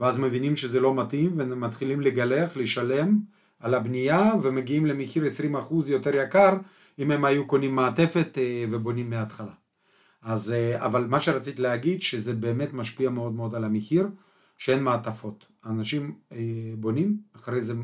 ואז 0.00 0.18
מבינים 0.18 0.56
שזה 0.56 0.80
לא 0.80 0.94
מתאים, 0.94 1.34
ומתחילים 1.36 2.00
לגלח, 2.00 2.56
לשלם 2.56 3.18
על 3.60 3.74
הבנייה, 3.74 4.32
ומגיעים 4.42 4.86
למחיר 4.86 5.24
20% 5.70 5.74
יותר 5.88 6.16
יקר, 6.16 6.56
אם 6.98 7.10
הם 7.10 7.24
היו 7.24 7.46
קונים 7.46 7.74
מעטפת 7.74 8.38
אה, 8.38 8.64
ובונים 8.70 9.10
מההתחלה. 9.10 9.52
אז, 10.22 10.52
אה, 10.52 10.84
אבל 10.84 11.06
מה 11.06 11.20
שרציתי 11.20 11.62
להגיד, 11.62 12.02
שזה 12.02 12.34
באמת 12.34 12.72
משפיע 12.72 13.10
מאוד 13.10 13.32
מאוד 13.32 13.54
על 13.54 13.64
המחיר, 13.64 14.08
שאין 14.56 14.82
מעטפות. 14.82 15.46
אנשים 15.66 16.14
אה, 16.32 16.38
בונים, 16.78 17.16
אחרי 17.36 17.60
זה 17.60 17.74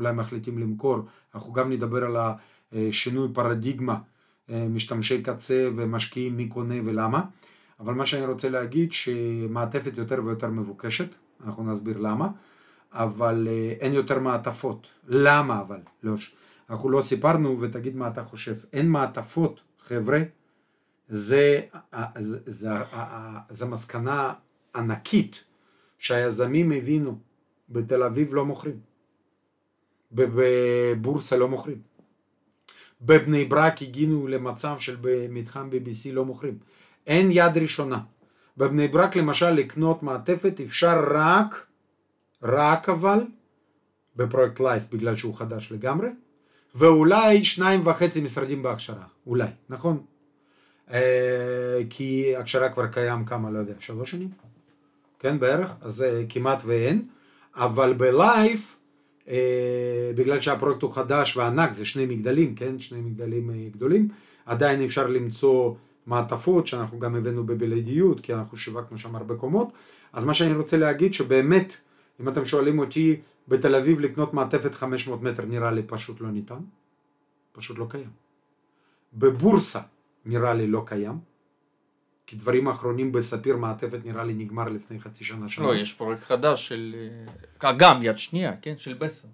אולי 0.00 0.12
מחליטים 0.12 0.58
למכור, 0.58 0.98
אנחנו 1.34 1.52
גם 1.52 1.70
נדבר 1.70 2.04
על 2.04 2.16
השינוי 2.72 3.28
פרדיגמה, 3.34 3.98
אה, 4.50 4.66
משתמשי 4.70 5.22
קצה 5.22 5.68
ומשקיעים 5.76 6.36
מי 6.36 6.48
קונה 6.48 6.74
ולמה, 6.84 7.22
אבל 7.80 7.94
מה 7.94 8.06
שאני 8.06 8.26
רוצה 8.26 8.48
להגיד 8.48 8.92
שמעטפת 8.92 9.92
יותר 9.98 10.20
ויותר 10.24 10.48
מבוקשת, 10.48 11.08
אנחנו 11.44 11.64
נסביר 11.64 11.98
למה, 11.98 12.28
אבל 12.92 13.48
אה, 13.50 13.74
אין 13.80 13.92
יותר 13.94 14.18
מעטפות. 14.18 14.90
למה 15.08 15.60
אבל? 15.60 15.80
לא, 16.02 16.14
אנחנו 16.70 16.90
לא 16.90 17.02
סיפרנו 17.02 17.60
ותגיד 17.60 17.96
מה 17.96 18.08
אתה 18.08 18.22
חושב. 18.22 18.54
אין 18.72 18.88
מעטפות, 18.88 19.60
חבר'ה, 19.80 20.22
זה, 21.08 21.60
זה, 21.90 22.04
זה, 22.16 22.38
זה, 22.46 22.70
זה 23.50 23.66
מסקנה 23.66 24.32
ענקית 24.74 25.44
שהיזמים 25.98 26.72
הבינו, 26.72 27.18
בתל 27.68 28.02
אביב 28.02 28.34
לא 28.34 28.46
מוכרים, 28.46 28.80
בבורסה 30.12 31.36
לא 31.36 31.48
מוכרים, 31.48 31.78
בבני 33.02 33.44
ברק 33.44 33.82
הגיעו 33.82 34.28
למצב 34.28 34.78
של 34.78 34.96
במתחם 35.00 35.68
BBC 35.72 36.12
לא 36.12 36.24
מוכרים, 36.24 36.58
אין 37.06 37.28
יד 37.30 37.58
ראשונה. 37.58 38.00
בבני 38.56 38.88
ברק 38.88 39.16
למשל 39.16 39.50
לקנות 39.50 40.02
מעטפת 40.02 40.60
אפשר 40.64 41.04
רק, 41.10 41.66
רק 42.42 42.88
אבל, 42.88 43.18
בפרויקט 44.16 44.60
לייף 44.60 44.82
בגלל 44.92 45.16
שהוא 45.16 45.36
חדש 45.36 45.72
לגמרי, 45.72 46.08
ואולי 46.74 47.44
שניים 47.44 47.86
וחצי 47.86 48.20
משרדים 48.20 48.62
בהכשרה, 48.62 49.04
אולי, 49.26 49.48
נכון? 49.68 50.02
אה, 50.90 51.80
כי 51.90 52.36
הכשרה 52.36 52.68
כבר 52.68 52.86
קיים 52.86 53.24
כמה, 53.24 53.50
לא 53.50 53.58
יודע, 53.58 53.74
שלוש 53.78 54.10
שנים? 54.10 54.30
כן 55.18 55.38
בערך, 55.38 55.70
אז 55.80 56.04
כמעט 56.28 56.62
ואין, 56.66 57.02
אבל 57.54 57.92
בלייב, 57.92 58.60
אה, 58.60 58.79
בגלל 60.14 60.40
שהפרויקט 60.40 60.82
הוא 60.82 60.92
חדש 60.92 61.36
וענק, 61.36 61.72
זה 61.72 61.84
שני 61.84 62.06
מגדלים, 62.06 62.54
כן, 62.54 62.78
שני 62.78 63.00
מגדלים 63.00 63.50
אה, 63.50 63.68
גדולים, 63.70 64.08
עדיין 64.46 64.84
אפשר 64.84 65.06
למצוא 65.06 65.74
מעטפות 66.06 66.66
שאנחנו 66.66 66.98
גם 66.98 67.16
הבאנו 67.16 67.46
בבלעדיות, 67.46 68.20
כי 68.20 68.34
אנחנו 68.34 68.56
שיווקנו 68.56 68.98
שם 68.98 69.16
הרבה 69.16 69.36
קומות, 69.36 69.68
אז 70.12 70.24
מה 70.24 70.34
שאני 70.34 70.54
רוצה 70.54 70.76
להגיד 70.76 71.14
שבאמת, 71.14 71.76
אם 72.20 72.28
אתם 72.28 72.44
שואלים 72.44 72.78
אותי 72.78 73.20
בתל 73.48 73.74
אביב 73.74 74.00
לקנות 74.00 74.34
מעטפת 74.34 74.74
500 74.74 75.22
מטר 75.22 75.44
נראה 75.44 75.70
לי 75.70 75.82
פשוט 75.82 76.20
לא 76.20 76.30
ניתן, 76.30 76.60
פשוט 77.52 77.78
לא 77.78 77.86
קיים. 77.90 78.10
בבורסה 79.14 79.80
נראה 80.26 80.54
לי 80.54 80.66
לא 80.66 80.82
קיים, 80.86 81.18
כי 82.30 82.36
דברים 82.36 82.68
אחרונים 82.68 83.12
בספיר 83.12 83.56
מעטפת 83.56 83.98
נראה 84.04 84.24
לי 84.24 84.34
נגמר 84.34 84.68
לפני 84.68 85.00
חצי 85.00 85.24
שנה 85.24 85.48
שנה. 85.48 85.66
לא, 85.66 85.74
יש 85.74 85.94
פרויקט 85.94 86.22
חדש 86.22 86.68
של, 86.68 86.94
אה, 87.62 87.72
גם 87.72 88.02
יד 88.02 88.18
שנייה, 88.18 88.52
כן, 88.62 88.74
של 88.76 88.94
בסר. 88.94 89.28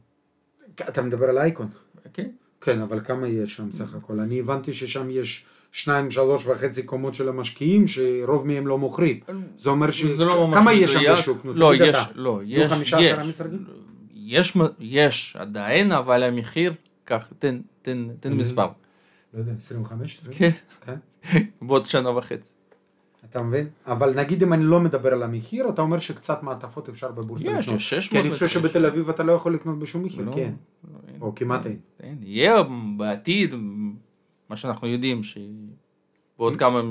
אתה 0.89 1.03
מדבר 1.03 1.29
על 1.29 1.39
אייקון. 1.39 1.69
כן. 2.13 2.31
כן, 2.61 2.81
אבל 2.81 3.01
כמה 3.05 3.29
יש 3.29 3.57
שם 3.57 3.73
סך 3.73 3.95
הכל? 3.95 4.21
אני 4.21 4.41
הבנתי 4.41 4.75
ששם 4.75 5.11
יש 5.11 5.47
שניים, 5.73 6.11
שלוש 6.11 6.47
וחצי 6.47 6.83
קומות 6.83 7.15
של 7.15 7.29
המשקיעים, 7.29 7.87
שרוב 7.87 8.47
מהם 8.47 8.67
לא 8.67 8.79
מוכרים. 8.79 9.21
זה 9.57 9.71
אומר 9.71 9.91
ש... 9.91 10.05
זה 10.05 10.25
לא 10.25 10.47
ממש 10.47 10.57
כמה 10.57 10.73
יש 10.73 10.93
שם. 10.93 11.13
בשוק? 11.13 11.45
נו, 11.45 11.55
לא, 11.55 11.75
יש, 11.75 11.97
אתה. 11.97 12.05
לא, 12.15 12.41
יש, 12.45 12.71
יש. 12.99 13.15
יש, 14.15 14.57
יש 14.79 15.37
עדיין, 15.37 15.93
אבל 15.93 16.23
המחיר, 16.23 16.75
כך, 17.07 17.29
תן, 17.39 17.61
תן, 17.83 18.09
תן 18.21 18.33
מספר. 18.33 18.69
לא 19.35 19.39
יודע, 19.39 19.53
25? 19.59 20.21
כן, 20.39 20.51
כן. 20.87 20.97
בעוד 21.67 21.85
שנה 21.85 22.11
וחצי. 22.11 22.56
אתה 23.31 23.43
מבין? 23.43 23.69
אבל 23.87 24.15
נגיד 24.21 24.43
אם 24.43 24.53
אני 24.53 24.65
לא 24.65 24.81
מדבר 24.81 25.13
על 25.13 25.23
המחיר, 25.23 25.69
אתה 25.69 25.83
אומר 25.83 25.99
שקצת 25.99 26.43
מעטפות 26.43 26.89
אפשר 26.89 27.13
בבורסה 27.13 27.51
יש, 27.51 27.67
לקנות. 27.67 27.81
יש 27.81 27.91
600 27.91 28.11
כי 28.11 28.21
אני 28.21 28.35
חושב 28.35 28.47
שבתל 28.47 28.87
אביב 28.87 29.11
אתה 29.11 29.23
לא 29.23 29.33
יכול 29.33 29.55
לקנות 29.55 29.79
בשום 29.79 30.05
מחיר, 30.05 30.25
לא, 30.25 30.33
כן. 30.33 30.53
לא, 30.93 30.99
אין. 31.09 31.21
או 31.21 31.35
כמעט 31.35 31.67
אין. 31.67 31.79
אין. 32.01 32.19
יהיה 32.23 32.63
בעתיד, 32.97 33.55
מה 34.49 34.57
שאנחנו 34.57 34.89
יודעים, 34.89 35.21
שבעוד 35.23 36.57
כמה, 36.57 36.83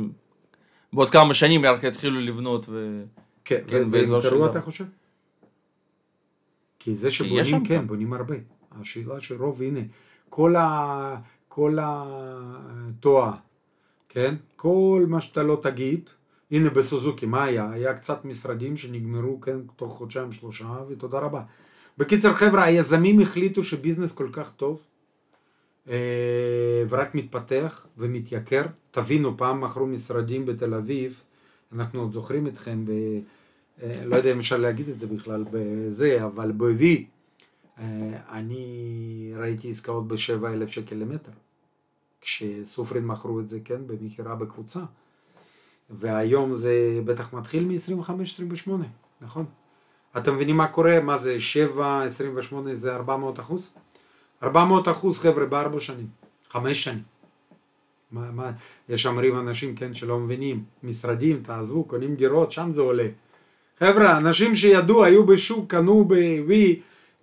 בעוד 0.93 1.10
כמה 1.10 1.33
שנים 1.33 1.65
רק 1.65 1.83
יתחילו 1.83 2.19
לבנות 2.19 2.65
ו... 2.69 3.03
כן, 3.45 3.62
כן, 3.67 3.88
וימכרו 3.91 4.21
של 4.21 4.45
אתה. 4.45 4.62
חושב? 4.62 4.86
כי 6.79 6.95
זה 6.95 7.07
יש 7.07 7.17
שבונים, 7.17 7.65
כן. 7.65 7.88
בונים 7.88 8.13
הרבה. 8.13 8.36
השאלה 8.71 9.19
שרוב, 9.19 9.62
הנה, 9.62 9.79
כל 10.29 10.55
ה... 10.55 11.15
כל 11.55 11.77
התואר, 11.81 13.31
כן? 14.10 14.36
כל 14.55 15.05
מה 15.10 15.21
שאתה 15.21 15.43
לא 15.43 15.60
תגיד, 15.62 16.10
הנה 16.55 16.69
בסוזוקי, 16.69 17.25
מה 17.25 17.43
היה? 17.43 17.71
היה 17.71 17.93
קצת 17.93 18.25
משרדים 18.25 18.77
שנגמרו, 18.77 19.41
כן, 19.41 19.57
תוך 19.75 19.93
חודשיים 19.93 20.31
שלושה, 20.31 20.77
ותודה 20.89 21.19
רבה. 21.19 21.41
בקיצר, 21.97 22.33
חבר'ה, 22.33 22.63
היזמים 22.63 23.19
החליטו 23.19 23.63
שביזנס 23.63 24.11
כל 24.11 24.29
כך 24.31 24.51
טוב, 24.51 24.81
אה, 25.89 26.83
ורק 26.89 27.15
מתפתח 27.15 27.87
ומתייקר. 27.97 28.65
תבינו, 28.91 29.37
פעם 29.37 29.61
מכרו 29.61 29.87
משרדים 29.87 30.45
בתל 30.45 30.73
אביב, 30.73 31.23
אנחנו 31.73 32.01
עוד 32.01 32.13
זוכרים 32.13 32.47
אתכם 32.47 32.85
ב... 32.85 32.91
אה, 33.83 34.05
לא 34.05 34.15
יודע 34.15 34.31
אם 34.31 34.39
אפשר 34.39 34.57
להגיד 34.57 34.89
את 34.89 34.99
זה 34.99 35.07
בכלל 35.07 35.43
בזה, 35.51 36.25
אבל 36.25 36.51
ב-V, 36.51 36.83
אה, 37.79 37.83
אני 38.31 39.33
ראיתי 39.35 39.69
עסקאות 39.69 40.07
בשבע 40.07 40.53
אלף 40.53 40.69
שקל 40.69 40.95
למטר. 40.95 41.31
כשסופרין 42.21 43.05
מכרו 43.05 43.39
את 43.39 43.49
זה, 43.49 43.59
כן, 43.65 43.87
במכירה 43.87 44.35
בקבוצה. 44.35 44.79
והיום 45.89 46.54
זה 46.54 47.00
בטח 47.06 47.34
מתחיל 47.34 47.65
מ-25-28, 47.65 48.71
נכון? 49.21 49.45
אתם 50.17 50.36
מבינים 50.36 50.58
מה 50.58 50.67
קורה? 50.67 51.00
מה 51.00 51.17
זה 51.17 51.39
7, 51.39 52.04
28 52.04 52.74
זה 52.74 52.95
400 52.95 53.39
אחוז? 53.39 53.69
400 54.43 54.88
אחוז 54.88 55.19
חבר'ה 55.19 55.45
בארבע 55.45 55.80
שנים, 55.80 56.08
חמש 56.50 56.84
שנים. 56.84 57.04
מה, 58.12 58.32
מה, 58.32 58.52
יש 58.89 59.06
אומרים 59.06 59.39
אנשים, 59.39 59.76
כן, 59.76 59.93
שלא 59.93 60.19
מבינים, 60.19 60.63
משרדים, 60.84 61.43
תעזבו, 61.43 61.84
קונים 61.84 62.15
דירות, 62.15 62.52
שם 62.52 62.71
זה 62.71 62.82
עולה. 62.82 63.08
חבר'ה, 63.80 64.17
אנשים 64.17 64.56
שידעו, 64.56 65.04
היו 65.04 65.26
בשוק, 65.26 65.71
קנו 65.71 66.06
ב-V 66.06 66.54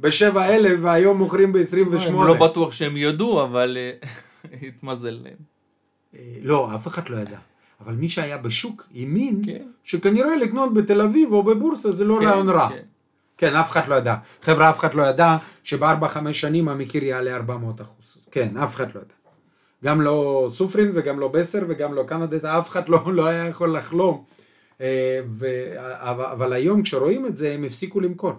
ב-7 0.01 0.39
אלף 0.39 0.79
והיום 0.83 1.19
מוכרים 1.19 1.53
ב-28. 1.53 2.09
אני 2.09 2.15
לא 2.15 2.49
בטוח 2.49 2.73
שהם 2.73 2.97
יודו, 2.97 3.45
אבל 3.45 3.79
אה, 3.81 4.09
התמזל 4.69 5.21
להם. 5.23 5.37
אה, 6.15 6.21
לא, 6.43 6.75
אף 6.75 6.87
אחד 6.87 7.09
לא 7.09 7.17
ידע. 7.17 7.39
אבל 7.85 7.95
מי 7.95 8.09
שהיה 8.09 8.39
בשוק 8.39 8.87
האמין 8.95 9.43
כן. 9.47 9.63
שכנראה 9.85 10.37
לקנות 10.37 10.75
בתל 10.75 11.01
אביב 11.01 11.33
או 11.33 11.43
בבורסה 11.43 11.93
זה 11.93 12.05
לא 12.05 12.17
כן, 12.21 12.27
רעיון 12.27 12.49
רע. 12.49 12.69
כן. 12.69 12.83
כן, 13.39 13.57
אף 13.57 13.71
אחד 13.71 13.89
לא 13.89 13.95
ידע. 13.95 14.17
חבר'ה, 14.43 14.71
אף 14.71 14.79
אחד 14.79 14.95
לא 14.95 15.03
ידע 15.03 15.37
שבארבע, 15.63 16.09
חמש 16.09 16.41
שנים 16.41 16.69
המחיר 16.69 17.05
יעלה 17.05 17.37
400 17.37 17.81
אחוז. 17.81 18.17
כן, 18.31 18.57
אף 18.57 18.75
אחד 18.75 18.95
לא 18.95 19.01
ידע. 19.01 19.15
גם 19.85 20.01
לא 20.01 20.49
סופרין 20.53 20.91
וגם 20.95 21.21
לא 21.21 21.29
בסר 21.29 21.65
וגם 21.69 21.95
לא 21.95 22.03
קנדה, 22.03 22.59
אף 22.59 22.69
אחד 22.69 22.89
לא, 22.89 23.13
לא 23.13 23.27
היה 23.27 23.49
יכול 23.49 23.77
לחלום. 23.77 24.25
אה, 24.81 25.21
ו... 25.39 25.47
אבל, 25.79 26.25
אבל 26.25 26.53
היום 26.53 26.83
כשרואים 26.83 27.27
את 27.27 27.37
זה 27.37 27.55
הם 27.55 27.65
הפסיקו 27.65 28.01
למכור. 28.01 28.33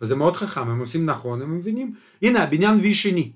וזה 0.00 0.16
מאוד 0.16 0.36
חכם, 0.36 0.70
הם 0.70 0.80
עושים 0.80 1.06
נכון, 1.06 1.42
הם 1.42 1.56
מבינים. 1.56 1.94
הנה, 2.22 2.42
הבניין 2.42 2.78
וי 2.78 2.94
שני. 2.94 3.32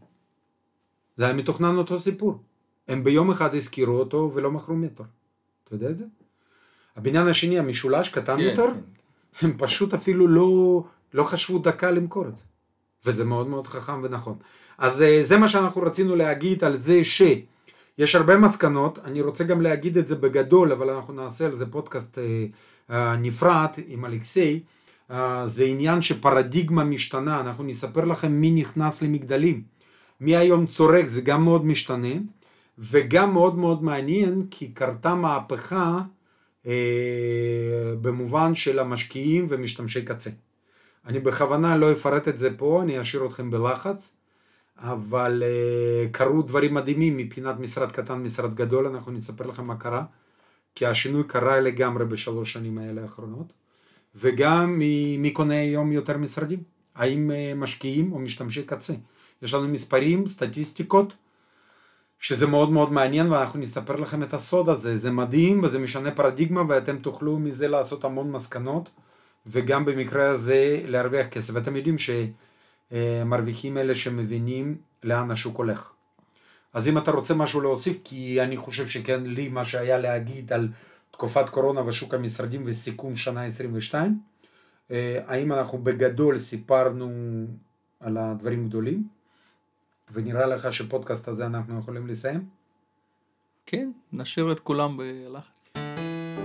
זה 1.17 1.25
היה 1.25 1.35
מתוכנן 1.35 1.77
אותו 1.77 1.99
סיפור. 1.99 2.39
הם 2.89 3.05
ביום 3.05 3.31
אחד 3.31 3.55
הזכירו 3.55 3.95
אותו 3.95 4.31
ולא 4.35 4.51
מכרו 4.51 4.77
מטר. 4.77 5.05
אתה 5.75 5.85
יודע 5.85 5.91
את 5.91 5.99
זה? 5.99 6.05
הבניין 6.97 7.29
השני, 7.29 7.59
המשולש, 7.59 8.09
קטן 8.09 8.37
כן, 8.37 8.43
יותר, 8.43 8.67
כן. 8.71 9.47
הם 9.47 9.55
פשוט 9.59 9.95
אפילו 9.95 10.29
לא, 10.29 10.85
לא 11.15 11.25
חשבו 11.25 11.59
דקה 11.59 11.91
למכור 11.91 12.29
את 12.29 12.37
זה. 12.37 12.43
וזה 13.07 13.25
מאוד 13.25 13.47
מאוד 13.47 13.67
חכם 13.67 14.01
ונכון. 14.03 14.37
אז 14.79 15.03
אה, 15.03 15.23
זה 15.23 15.39
מה 15.39 15.49
שאנחנו 15.49 15.83
רצינו 15.83 16.17
להגיד 16.17 16.65
על 16.65 16.77
זה 16.77 17.05
שיש 17.05 18.15
הרבה 18.15 18.37
מסקנות, 18.37 18.99
אני 19.05 19.21
רוצה 19.21 19.45
גם 19.45 19.61
להגיד 19.61 19.99
את 19.99 20.09
זה 20.09 20.15
בגדול, 20.15 20.73
אבל 20.73 20.91
אנחנו 20.91 21.15
נעשה 21.15 21.47
על 21.47 21.53
זה 21.53 21.67
פודקאסט 21.67 22.19
אה, 22.91 23.17
נפרד 23.17 23.71
עם 23.87 24.05
אלכסיי. 24.05 24.61
אה, 25.11 25.47
זה 25.47 25.65
עניין 25.65 26.03
שפרדיגמה 26.03 26.85
משתנה, 26.85 27.41
אנחנו 27.41 27.65
נספר 27.65 28.05
לכם 28.05 28.33
מי 28.33 28.51
נכנס 28.51 29.03
למגדלים. 29.03 29.63
מי 30.21 30.37
היום 30.37 30.67
צורק, 30.67 31.09
זה 31.09 31.21
גם 31.21 31.45
מאוד 31.45 31.67
משתנה, 31.67 32.15
וגם 32.91 33.33
מאוד 33.33 33.59
מאוד 33.59 33.83
מעניין, 33.83 34.47
כי 34.51 34.69
קרתה 34.69 35.15
מהפכה 35.15 36.01
אה, 36.67 37.95
במובן 38.01 38.55
של 38.55 38.79
המשקיעים 38.79 39.47
ומשתמשי 39.49 40.05
קצה. 40.05 40.31
אני 41.07 41.21
בכוונה 41.21 41.77
לא 41.77 41.93
אפרט 41.93 42.29
את 42.29 42.39
זה 42.39 42.57
פה, 42.57 42.83
אני 42.83 43.01
אשאיר 43.01 43.27
אתכם 43.27 43.51
בלחץ, 43.51 44.13
אבל 44.79 45.43
אה, 45.47 46.09
קרו 46.11 46.43
דברים 46.43 46.75
מדהימים 46.75 47.17
מבחינת 47.17 47.61
משרד 47.61 47.93
קטן, 47.93 48.19
משרד 48.19 48.55
גדול, 48.55 48.87
אנחנו 48.87 49.13
נספר 49.13 49.47
לכם 49.47 49.65
מה 49.65 49.77
קרה, 49.77 50.05
כי 50.75 50.87
השינוי 50.87 51.25
קרה 51.27 51.61
לגמרי 51.61 52.05
בשלוש 52.05 52.53
שנים 52.53 52.79
האלה 52.79 53.03
האחרונות, 53.03 53.53
וגם 54.15 54.79
מי, 54.79 55.17
מי 55.17 55.31
קונה 55.31 55.61
היום 55.61 55.93
יותר 55.93 56.19
משרדים, 56.19 56.63
האם 56.95 57.31
אה, 57.31 57.53
משקיעים 57.57 58.13
או 58.13 58.19
משתמשי 58.19 58.63
קצה. 58.63 58.95
יש 59.43 59.55
לנו 59.55 59.69
מספרים, 59.69 60.27
סטטיסטיקות, 60.27 61.13
שזה 62.23 62.47
מאוד 62.47 62.71
מאוד 62.71 62.93
מעניין 62.93 63.33
ואנחנו 63.33 63.61
נספר 63.61 63.97
לכם 63.97 64.23
את 64.23 64.35
הסוד 64.35 64.69
הזה, 64.69 64.97
זה 64.97 65.11
מדהים 65.11 65.61
וזה 65.63 65.79
משנה 65.79 66.11
פרדיגמה 66.11 66.63
ואתם 66.69 66.99
תוכלו 66.99 67.39
מזה 67.39 67.69
לעשות 67.69 68.05
המון 68.05 68.33
מסקנות 68.33 68.91
וגם 69.47 69.85
במקרה 69.85 70.29
הזה 70.29 70.81
להרוויח 70.87 71.27
כסף. 71.27 71.55
ואתם 71.55 71.77
יודעים 71.77 71.97
שמרוויחים 72.93 73.79
אלה 73.79 73.95
שמבינים 73.95 74.77
לאן 75.03 75.31
השוק 75.31 75.57
הולך. 75.57 75.93
אז 76.73 76.89
אם 76.89 76.99
אתה 76.99 77.11
רוצה 77.11 77.35
משהו 77.35 77.61
להוסיף, 77.61 77.97
כי 78.05 78.43
אני 78.43 78.57
חושב 78.57 78.89
שכן, 78.89 79.23
לי 79.25 79.49
מה 79.49 79.65
שהיה 79.65 79.99
להגיד 79.99 80.53
על 80.53 80.69
תקופת 81.11 81.49
קורונה 81.51 81.87
ושוק 81.87 82.15
המשרדים 82.15 82.63
וסיכום 82.65 83.17
שנה 83.17 83.45
22, 83.45 84.19
אה, 84.91 85.21
האם 85.27 85.53
אנחנו 85.53 85.79
בגדול 85.79 86.39
סיפרנו 86.39 87.11
על 88.01 88.17
הדברים 88.17 88.69
גדולים, 88.69 89.05
ונראה 90.13 90.47
לך 90.47 90.73
שפודקאסט 90.73 91.29
הזה 91.29 91.47
אנחנו 91.47 91.79
יכולים 91.79 92.07
לסיים? 92.07 92.45
כן, 93.67 93.91
נשאיר 94.13 94.53
את 94.53 94.61
כולם 94.61 94.97
בלחץ. 94.97 95.73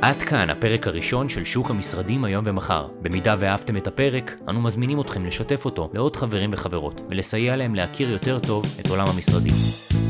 עד 0.02 0.22
כאן 0.22 0.50
הפרק 0.50 0.88
הראשון 0.88 1.30
של 1.30 1.44
שוק 1.44 1.70
המשרדים 1.70 2.24
היום 2.24 2.46
ומחר. 2.48 2.88
במידה 3.02 3.36
ואהבתם 3.40 3.78
את 3.78 3.88
הפרק, 3.88 4.32
אנו 4.50 4.62
מזמינים 4.62 5.02
אתכם 5.02 5.26
לשתף 5.26 5.66
אותו 5.66 5.90
לעוד 5.94 6.16
חברים 6.16 6.54
וחברות, 6.54 7.02
ולסייע 7.10 7.56
להם 7.56 7.76
להכיר 7.76 8.10
יותר 8.10 8.40
טוב 8.40 8.64
את 8.80 8.90
עולם 8.90 9.06
המשרדים. 9.16 10.07